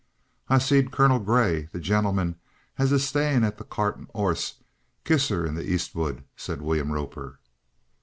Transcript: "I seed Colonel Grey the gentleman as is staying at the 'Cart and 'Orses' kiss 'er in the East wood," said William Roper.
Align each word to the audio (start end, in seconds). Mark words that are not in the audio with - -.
"I 0.49 0.57
seed 0.57 0.89
Colonel 0.91 1.19
Grey 1.19 1.69
the 1.73 1.79
gentleman 1.79 2.37
as 2.79 2.91
is 2.91 3.07
staying 3.07 3.43
at 3.43 3.59
the 3.59 3.63
'Cart 3.63 3.97
and 3.97 4.07
'Orses' 4.15 4.55
kiss 5.05 5.29
'er 5.29 5.45
in 5.45 5.53
the 5.53 5.71
East 5.71 5.93
wood," 5.93 6.23
said 6.35 6.59
William 6.59 6.91
Roper. 6.91 7.37